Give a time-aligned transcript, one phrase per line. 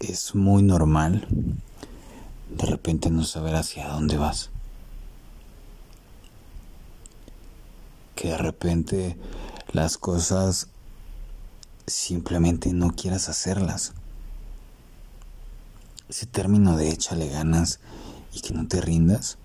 [0.00, 1.26] es muy normal
[2.50, 4.50] de repente no saber hacia dónde vas.
[8.14, 9.16] Que de repente
[9.72, 10.68] las cosas
[11.86, 13.92] simplemente no quieras hacerlas.
[16.08, 17.80] Ese término de échale ganas
[18.32, 19.38] y que no te rindas.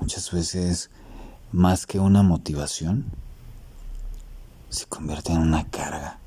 [0.00, 0.90] Muchas veces,
[1.52, 3.04] más que una motivación,
[4.70, 6.18] se convierte en una carga,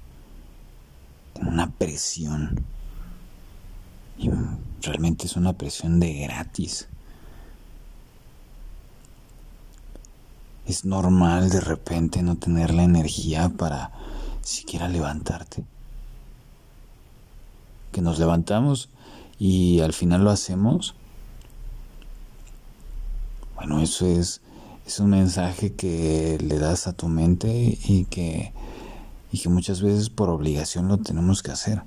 [1.41, 2.63] una presión.
[4.17, 4.29] Y
[4.81, 6.87] realmente es una presión de gratis.
[10.65, 13.91] Es normal de repente no tener la energía para
[14.41, 15.63] siquiera levantarte.
[17.91, 18.89] Que nos levantamos
[19.39, 20.95] y al final lo hacemos.
[23.55, 24.41] Bueno, eso es,
[24.85, 28.53] es un mensaje que le das a tu mente y que,
[29.33, 31.81] y que muchas veces por obligación lo tenemos que hacer.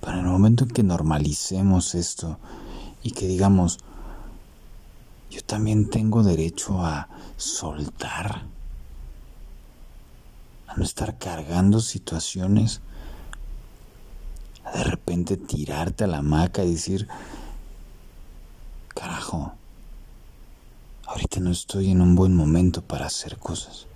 [0.00, 2.38] Para el momento en que normalicemos esto
[3.04, 3.78] y que digamos,
[5.30, 8.46] yo también tengo derecho a soltar,
[10.66, 12.80] a no estar cargando situaciones,
[14.64, 17.06] a de repente tirarte a la hamaca y decir,
[18.88, 19.52] carajo,
[21.08, 23.86] ahorita no estoy en un buen momento para hacer cosas.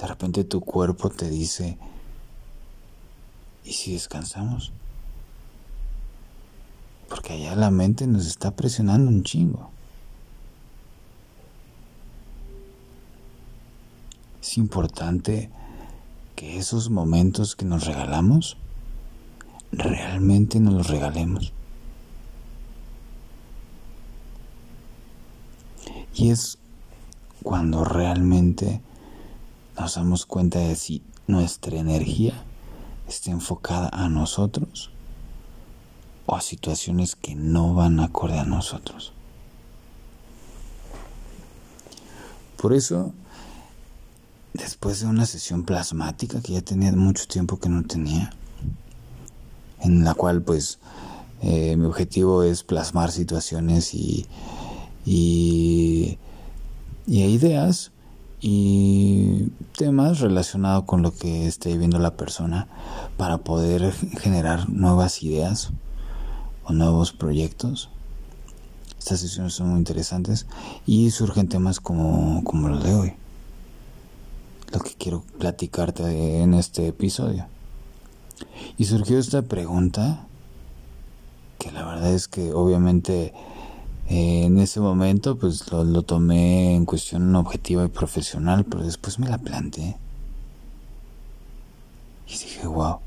[0.00, 1.76] De repente tu cuerpo te dice,
[3.64, 4.72] ¿y si descansamos?
[7.08, 9.70] Porque allá la mente nos está presionando un chingo.
[14.40, 15.50] Es importante
[16.36, 18.56] que esos momentos que nos regalamos,
[19.72, 21.52] realmente nos los regalemos.
[26.14, 26.58] Y es
[27.42, 28.80] cuando realmente
[29.78, 32.34] nos damos cuenta de si nuestra energía
[33.08, 34.90] está enfocada a nosotros
[36.26, 39.12] o a situaciones que no van acorde a nosotros.
[42.56, 43.12] Por eso,
[44.54, 48.32] después de una sesión plasmática que ya tenía mucho tiempo que no tenía,
[49.80, 50.78] en la cual pues
[51.42, 54.26] eh, mi objetivo es plasmar situaciones y,
[55.04, 56.18] y,
[57.06, 57.92] y ideas
[58.40, 62.68] y temas relacionados con lo que esté viviendo la persona
[63.16, 65.70] para poder generar nuevas ideas
[66.64, 67.88] o nuevos proyectos.
[68.98, 70.46] Estas sesiones son muy interesantes
[70.86, 73.12] y surgen temas como, como los de hoy.
[74.72, 77.46] Lo que quiero platicarte en este episodio.
[78.76, 80.26] Y surgió esta pregunta
[81.58, 83.32] que la verdad es que obviamente
[84.08, 89.28] eh, en ese momento pues lo, tomé en cuestión objetiva y profesional, pero después me
[89.28, 89.96] la planteé.
[92.26, 92.98] Y dije, wow.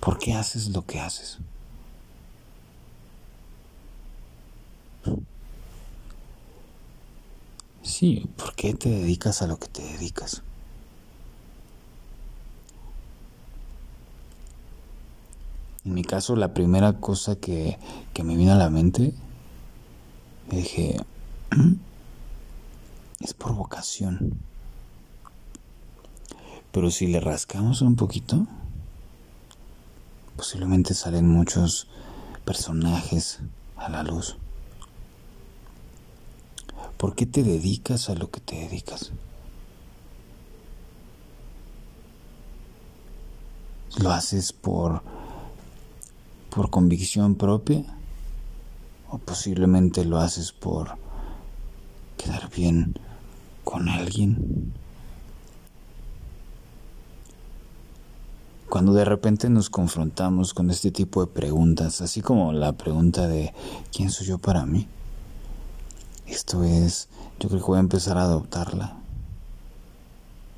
[0.00, 1.38] ¿Por qué haces lo que haces?
[7.82, 10.42] Sí, ¿por qué te dedicas a lo que te dedicas?
[15.84, 17.78] En mi caso, la primera cosa que,
[18.14, 19.12] que me vino a la mente,
[20.48, 20.96] dije,
[23.20, 24.38] es por vocación.
[26.70, 28.46] Pero si le rascamos un poquito,
[30.36, 31.88] posiblemente salen muchos
[32.44, 33.40] personajes
[33.76, 34.36] a la luz.
[36.96, 39.10] ¿Por qué te dedicas a lo que te dedicas?
[43.98, 45.02] ¿Lo haces por
[46.54, 47.82] por convicción propia
[49.10, 50.96] o posiblemente lo haces por
[52.18, 52.94] quedar bien
[53.64, 54.74] con alguien.
[58.68, 63.54] Cuando de repente nos confrontamos con este tipo de preguntas, así como la pregunta de
[63.90, 64.86] ¿quién soy yo para mí?
[66.26, 67.08] Esto es,
[67.40, 68.96] yo creo que voy a empezar a adoptarla.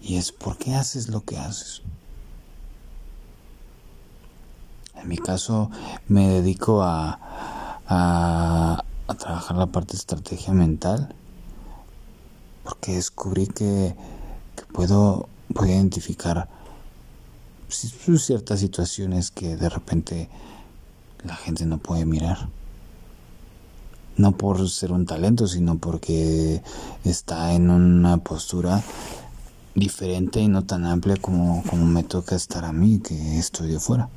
[0.03, 1.83] Y es ¿por qué haces lo que haces?
[5.05, 5.71] En mi caso
[6.09, 7.21] me dedico a,
[7.87, 8.83] a,
[9.19, 11.15] trabajar la parte de estrategia mental
[12.63, 13.95] porque descubrí que,
[14.73, 16.49] puedo, puedo identificar
[17.69, 20.31] ciertas situaciones que de repente
[21.23, 22.49] la gente no puede mirar.
[24.17, 26.63] No por ser un talento, sino porque
[27.05, 28.83] está en una postura
[29.75, 33.81] diferente y no tan amplia como, como me toca estar a mí, que estoy de
[33.81, 34.09] fuera.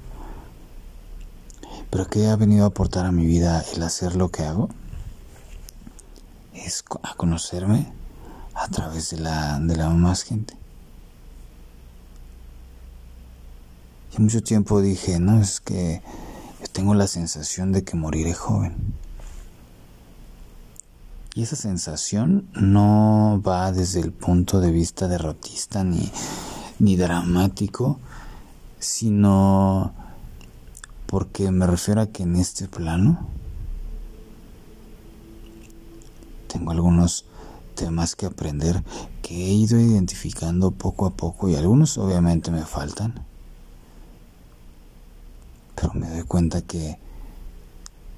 [1.89, 4.69] Pero ¿qué ha venido a aportar a mi vida el hacer lo que hago?
[6.67, 7.91] es a conocerme
[8.53, 10.55] a través de la, de la más gente.
[14.17, 16.01] Y mucho tiempo dije, no, es que
[16.73, 18.75] tengo la sensación de que moriré joven.
[21.35, 26.11] Y esa sensación no va desde el punto de vista derrotista ni,
[26.79, 27.99] ni dramático,
[28.79, 29.93] sino
[31.07, 33.27] porque me refiero a que en este plano
[36.47, 37.25] tengo algunos
[37.75, 38.83] temas que aprender
[39.21, 43.25] que he ido identificando poco a poco y algunos obviamente me faltan.
[45.75, 46.97] Pero me doy cuenta que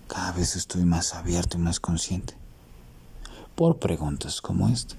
[0.08, 2.34] cada vez estoy más abierto y más consciente
[3.56, 4.96] por preguntas como esta.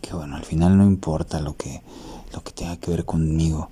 [0.00, 1.82] Que bueno, al final no importa lo que
[2.32, 3.68] lo que tenga que ver conmigo.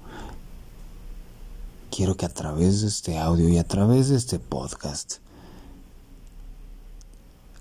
[1.90, 5.16] Quiero que a través de este audio y a través de este podcast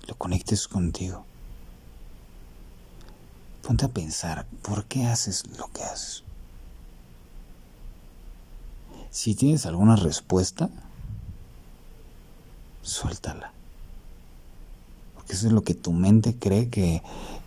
[0.06, 1.24] lo conectes contigo.
[3.62, 6.22] Ponte a pensar, ¿por qué haces lo que haces?
[9.10, 10.70] Si tienes alguna respuesta,
[12.82, 13.52] suéltala.
[15.14, 17.02] Porque eso es lo que tu mente cree que,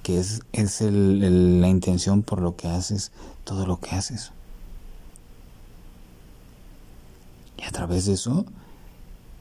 [0.08, 3.12] es, es la intención por lo que haces
[3.44, 4.32] todo lo que haces.
[7.62, 8.46] Y a través de eso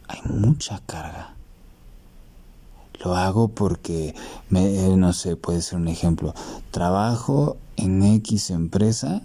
[0.06, 1.34] hay mucha carga.
[3.02, 4.14] Lo hago porque,
[4.50, 6.34] me, eh, no sé, puede ser un ejemplo.
[6.70, 9.22] Trabajo en X empresa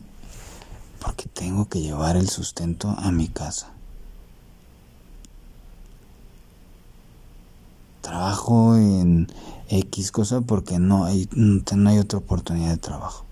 [1.01, 3.71] porque tengo que llevar el sustento a mi casa.
[7.99, 9.27] Trabajo en
[9.67, 13.25] X cosa porque no hay, no hay otra oportunidad de trabajo.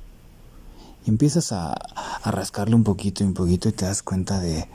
[1.05, 4.67] Y empiezas a, a rascarle un poquito y un poquito y te das cuenta de,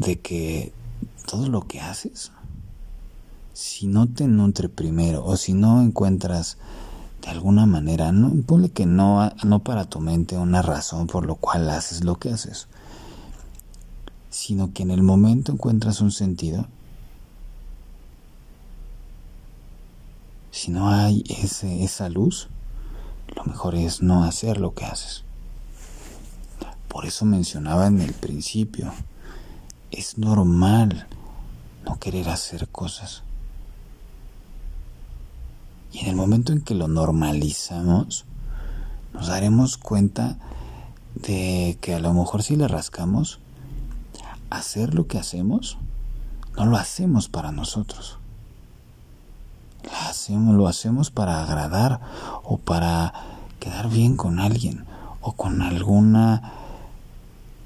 [0.00, 0.72] de que
[1.26, 2.32] todo lo que haces
[3.60, 6.56] si no te nutre primero o si no encuentras
[7.20, 11.34] de alguna manera, no, ponle que no, no para tu mente una razón por lo
[11.34, 12.68] cual haces lo que haces,
[14.30, 16.66] sino que en el momento encuentras un sentido.
[20.50, 22.48] Si no hay ese, esa luz,
[23.36, 25.24] lo mejor es no hacer lo que haces.
[26.88, 28.90] Por eso mencionaba en el principio,
[29.90, 31.06] es normal
[31.84, 33.22] no querer hacer cosas.
[35.92, 38.24] Y en el momento en que lo normalizamos,
[39.12, 40.36] nos daremos cuenta
[41.14, 43.40] de que a lo mejor si le rascamos,
[44.50, 45.78] hacer lo que hacemos,
[46.56, 48.20] no lo hacemos para nosotros.
[50.30, 52.00] Lo hacemos, para agradar
[52.44, 53.12] o para
[53.58, 54.84] quedar bien con alguien
[55.20, 56.52] o con alguna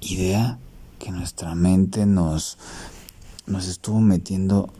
[0.00, 0.58] idea
[1.04, 2.56] que nuestra mente nos,
[3.46, 4.70] nos estuvo metiendo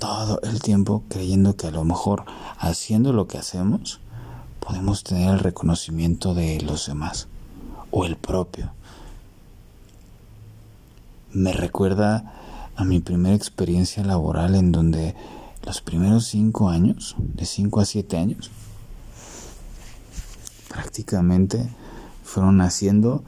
[0.00, 2.24] todo el tiempo creyendo que a lo mejor
[2.58, 4.00] haciendo lo que hacemos
[4.58, 7.28] podemos tener el reconocimiento de los demás
[7.92, 8.72] o el propio.
[11.30, 12.32] Me recuerda
[12.74, 15.14] a mi primera experiencia laboral en donde
[15.64, 18.50] los primeros cinco años, de cinco a siete años,
[20.68, 21.68] prácticamente
[22.24, 23.22] fueron haciendo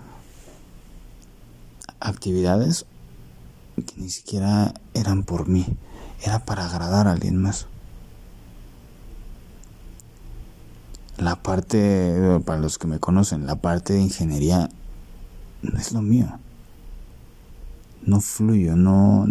[2.00, 2.87] actividades
[3.76, 5.67] que ni siquiera eran por mí,
[6.23, 7.67] era para agradar a alguien más.
[11.16, 14.71] La parte, para los que me conocen, la parte de ingeniería
[15.62, 16.38] no es lo mío.
[18.02, 19.26] No fluyo, no,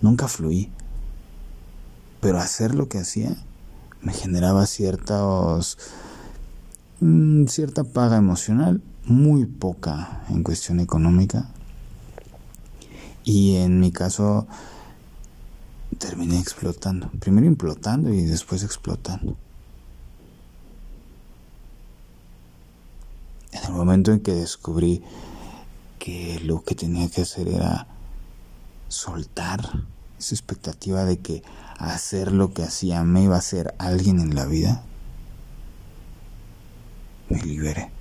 [0.00, 0.70] nunca fluí.
[2.20, 3.36] Pero hacer lo que hacía
[4.00, 5.78] me generaba ciertos,
[7.00, 11.48] mm, cierta paga emocional, muy poca en cuestión económica.
[13.24, 14.46] Y en mi caso,
[15.98, 17.10] terminé explotando.
[17.20, 19.36] Primero implotando y después explotando.
[23.52, 25.02] En el momento en que descubrí
[25.98, 27.86] que lo que tenía que hacer era
[28.88, 29.60] soltar
[30.18, 31.42] esa expectativa de que
[31.78, 34.82] hacer lo que hacía me iba a hacer alguien en la vida,
[37.28, 37.99] me liberé.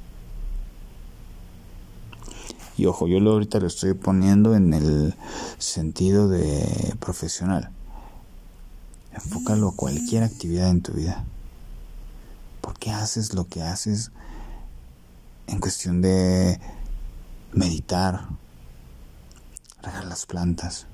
[2.79, 5.13] Y ojo, yo lo ahorita lo estoy poniendo en el
[5.57, 7.71] sentido de profesional.
[9.12, 11.25] Enfócalo a cualquier actividad en tu vida.
[12.62, 14.12] ¿Por qué haces lo que haces
[15.48, 16.57] en cuestión de
[17.51, 18.29] meditar,
[19.83, 20.88] regar las plantas?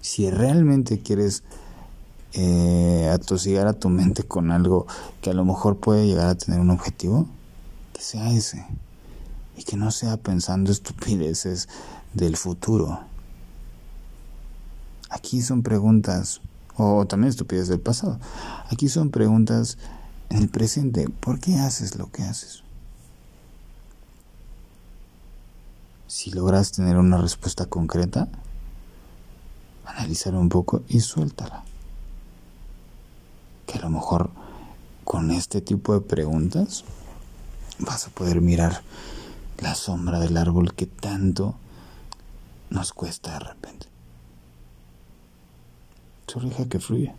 [0.00, 1.44] Si realmente quieres
[2.32, 4.88] eh, atosigar a tu mente con algo
[5.22, 7.28] que a lo mejor puede llegar a tener un objetivo,
[7.92, 8.66] que sea ese.
[9.58, 11.68] Y que no sea pensando estupideces
[12.14, 13.00] del futuro.
[15.10, 16.40] Aquí son preguntas
[16.76, 18.20] O también estupidez del pasado.
[18.70, 19.78] Aquí son preguntas
[20.30, 21.08] en el presente.
[21.08, 22.62] ¿Por qué haces lo que haces?
[26.06, 28.28] Si logras tener una respuesta concreta,
[29.84, 31.64] analizar un poco y suéltala.
[33.66, 34.30] Que a lo mejor
[35.02, 36.84] con este tipo de preguntas
[37.80, 38.82] vas a poder mirar
[39.58, 41.56] la sombra del árbol que tanto
[42.70, 43.86] nos cuesta de repente.
[46.26, 47.14] Su que fluye.